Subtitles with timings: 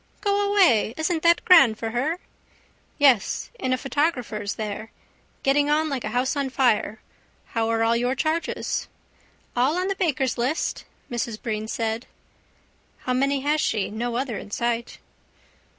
[0.21, 0.95] —Go away!
[0.97, 2.17] Isn't that grand for her?
[2.97, 3.51] —Yes.
[3.59, 4.89] In a photographer's there.
[5.43, 6.99] Getting on like a house on fire.
[7.53, 8.87] How are all your charges?
[9.55, 12.07] —All on the baker's list, Mrs Breen said.
[13.01, 13.91] How many has she?
[13.91, 14.97] No other in sight.